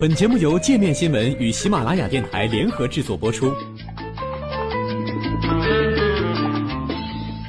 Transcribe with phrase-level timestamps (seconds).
[0.00, 3.52] 本节目由界面新闻与喜马拉雅电台联合制作播出。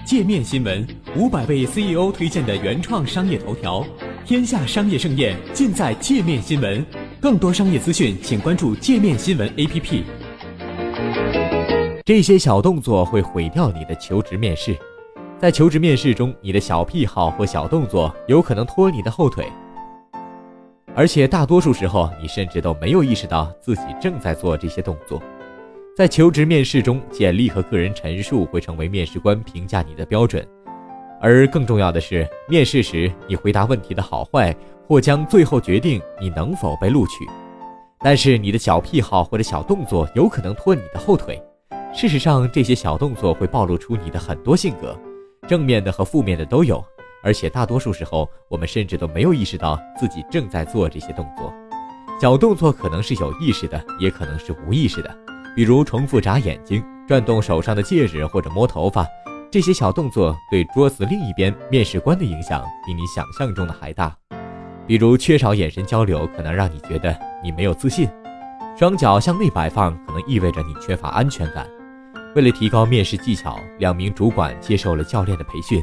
[0.03, 0.83] 界面新闻
[1.15, 3.85] 五百位 CEO 推荐的原创商业头条，
[4.25, 6.83] 天下商业盛宴尽在界面新闻。
[7.21, 10.01] 更多商业资讯，请关注界面新闻 APP。
[12.03, 14.75] 这些小动作会毁掉你的求职面试。
[15.37, 19.45] 在求职面试中，你的小癖好或小动作有可能拖你的后腿。
[20.95, 25.21] 而且大多数时候，你甚至都没有意识到自己正在做这些动作。
[25.95, 30.45] 在求职面试中，简历和个人陈述会成为面试官评价你的标准，
[31.21, 34.55] 而更重要的是，面试时你回答问题的好坏，
[34.87, 37.25] 或将最后决定你能否被录取。
[37.99, 41.41] 但是你的小癖好或者小动作有可能拖你的后腿。
[41.93, 44.97] 事实上，这些小动作会暴露出你的很多性格，
[45.47, 46.83] 正面的和负面的都有。
[47.23, 51.53] 而且大多数时候，我们甚至都没有意识到自己正在做这些动作。
[52.21, 55.17] 小动作可能是有意识的，也可能是无意识的，
[55.55, 59.07] 比如重复眨眼睛、转动手上的戒指或者摸头发。
[59.51, 64.15] 这些小动作对桌子另一边面试官的影响比你想象中的还大。
[64.85, 68.07] 比如缺少眼神交流，可能让你觉得你没有自信；
[68.77, 71.67] 双脚向内摆放，可能意味着你缺乏安全感。
[72.35, 75.81] 为了提高面试技巧，两名主管接受了教练的培训。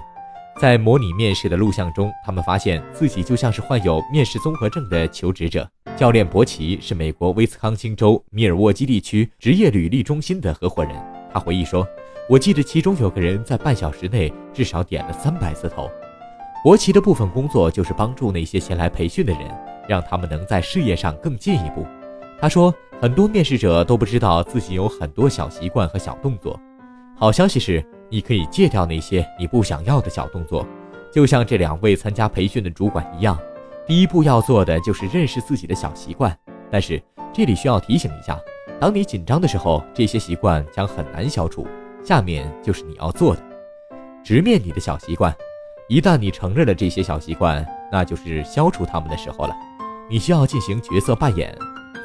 [0.58, 5.68] 在模拟面试的录像中，他们发现自己就像是患有面试综合症的求职者。
[5.94, 10.94] 教练伯奇是美国威斯康星州密尔沃基地区职业履历中心的合伙人。
[11.32, 11.86] 他回忆说
[12.28, 15.90] ：“我记得其中有个人在半小时内至少点了三百次头。”
[16.64, 19.42] 伯奇的部分工作就是帮助那些前来培训的人，
[19.86, 21.86] 让他们能在事业上更进一步。
[22.40, 26.58] 他说：“很多面试者都不知道自己有很多小习惯和小动作。
[27.16, 30.64] 好消息是。”你可以戒掉那些你不想要的小动作，
[31.12, 33.36] 就像这两位参加培训的主管一样。
[33.84, 36.32] 第一步要做的就是认识自己的小习惯，
[36.70, 37.02] 但是
[37.34, 38.40] 这里需要提醒一下：
[38.78, 41.66] 当你紧张的时候，这些习惯将很难消除。
[42.04, 43.42] 下面就是你要做的：
[44.24, 45.34] 直面你的小习惯。
[45.88, 49.56] 一旦你承认了这些小习惯，那就是消除它们的时候了。
[50.08, 51.52] 你需要进行角色扮演，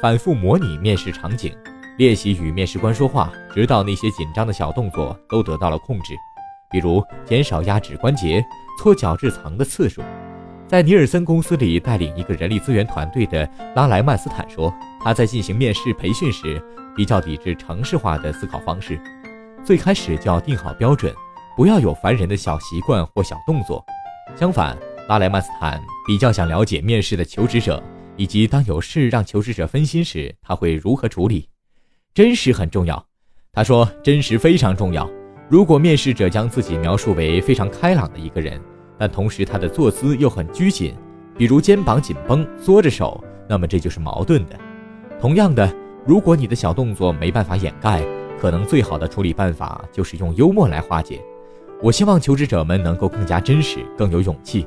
[0.00, 1.56] 反复模拟面试场景。
[1.98, 6.14] 练习与面试官说话，直到那些紧张的小动作都得到了控制，
[6.70, 8.42] 比如减少压指关节、
[8.78, 10.02] 搓角质层的次数。
[10.66, 16.62] 在尼尔森公司里带领一个人力资源团队的拉莱曼斯坦说，他在进行面试培训时
[16.96, 18.98] 比较抵制程式化的思考方式，
[19.62, 21.14] 最开始就要定好标准，
[21.56, 23.84] 不要有烦人的小习惯或小动作。
[24.34, 24.74] 相反，
[25.10, 27.82] 拉莱曼斯坦比较想了解面试的求职者，
[28.16, 31.50] 以及当有事让求职者分心时，他会如何处理。
[32.14, 33.02] 真实很重要，
[33.54, 35.08] 他说真实非常重要。
[35.48, 38.60] 如果面试者将自己描述为非常开朗的一个人，
[38.98, 40.94] 但同时他的坐姿又很拘谨，
[41.38, 44.58] 比如肩膀紧绷、缩着手，那么这就是矛盾的。
[45.18, 45.74] 同样的，
[46.04, 48.04] 如果你的小动作没办法掩盖，
[48.38, 51.18] 可能最好的处理办法就是用幽默来化解。
[51.80, 54.66] 我希望求职者们能够更加真实、更有勇气。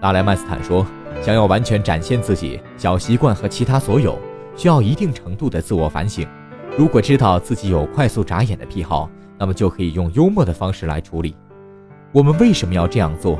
[0.00, 0.86] 拉莱曼斯坦说，
[1.20, 4.18] 想要完全展现自己小习惯和其他所有，
[4.56, 6.26] 需要一定程度的自我反省。
[6.76, 11.34] 如果知道自己有快速眨眼的癖好，那么就可以用幽默的方式来处理。
[12.12, 13.38] 我们为什么要这样做？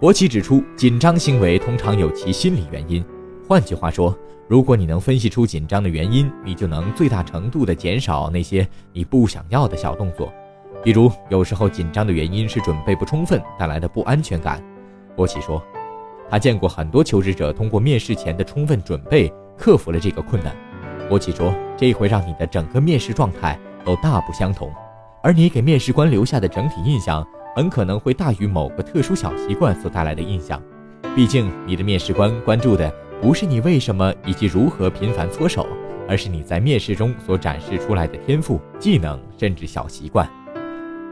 [0.00, 3.02] 博奇指出，紧张行为通常有其心理原因。
[3.48, 4.16] 换句话说，
[4.48, 10.30] 如果你能分析出紧张的原因，你就能最大程度地减少那些你不想要的小动作。
[10.82, 14.62] 比如，有时候紧张的原因是准备不充分带来的不安全感。
[15.16, 15.62] 博奇说，
[16.28, 20.54] 他见过很多求职者通过面试前的充分准备克服了这个困难。
[21.08, 24.72] 博奇说：“这会让你的整个面试状态都大不相同，
[25.22, 30.60] 而你给面试官留下的整体印象很可能会大于某个特殊小习惯所带来的印象。
[31.14, 35.66] 毕竟，你的面试官关注的不是你为什么以及如何频繁搓手，
[36.08, 40.28] 而是你在面试中所展示出来的天赋、技能，甚至小习惯。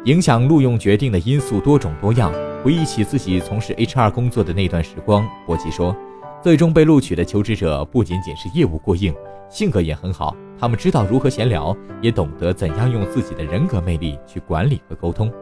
[0.05, 2.33] 影响录用决定的因素多种多样。
[2.65, 5.97] 回忆起自己从事 HR 工作的那段时光，博奇说。”
[6.43, 9.15] 最终被录取的求职者不仅仅是业务过硬，
[9.49, 10.37] 性格也很好。
[10.59, 15.33] 他们知道如何闲聊，也懂得怎样用自己的人格魅力去管理和沟通。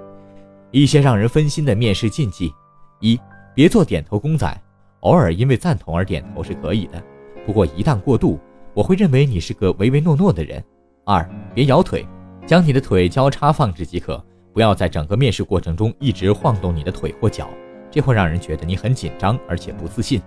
[0.70, 2.52] 一些让人分心的面试禁忌：
[3.00, 3.18] 一、
[3.54, 4.62] 别做点头公仔，
[5.00, 7.02] 偶尔因为赞同而点头是可以的，
[7.46, 8.38] 不过一旦过度，
[8.74, 10.62] 我会认为你是个唯唯诺诺的人。
[11.06, 12.06] 二、别摇腿，
[12.44, 14.22] 将你的腿交叉放置即可，
[14.52, 17.48] 不要在整个面试过程中一直晃动你的腿或脚，
[17.90, 20.20] 这会让人觉得你很紧张而且不自信。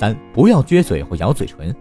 [0.00, 1.76] 三，不要撅嘴或咬嘴唇。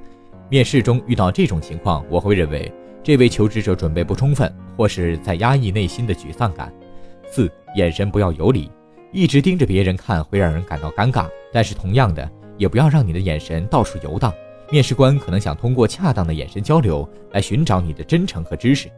[0.50, 2.70] 面试中遇到这种情况，我会认为
[3.02, 6.70] 这位求职者准备不充分，或是在压抑内心的沮丧感。
[7.32, 8.70] 四，眼神不要游离，
[9.14, 11.30] 一直盯着别人看会让人感到尴尬。
[11.54, 14.34] 但是同样的，也不要让你的眼神到处游荡，
[14.70, 18.92] 面试官可能想通过恰当的眼神交流来寻找你的真诚和知识。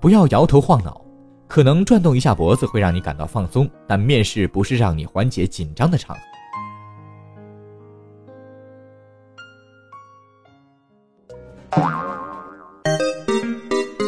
[0.00, 1.00] 不要摇头晃脑，
[1.46, 6.22] 可能转动一下脖子会让你感到放松，但面试不是让你缓解紧张的场合。